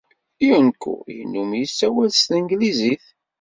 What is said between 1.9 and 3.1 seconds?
s tanglizit.